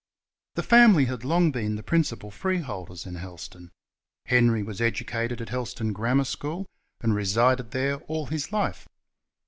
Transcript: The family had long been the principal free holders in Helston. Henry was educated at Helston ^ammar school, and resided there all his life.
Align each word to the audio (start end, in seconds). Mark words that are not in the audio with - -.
The 0.55 0.63
family 0.63 1.05
had 1.05 1.23
long 1.23 1.51
been 1.51 1.75
the 1.75 1.83
principal 1.83 2.31
free 2.31 2.57
holders 2.61 3.05
in 3.05 3.13
Helston. 3.13 3.69
Henry 4.25 4.63
was 4.63 4.81
educated 4.81 5.41
at 5.41 5.49
Helston 5.49 5.93
^ammar 5.93 6.25
school, 6.25 6.65
and 7.01 7.13
resided 7.13 7.69
there 7.69 7.97
all 8.05 8.25
his 8.25 8.51
life. 8.51 8.89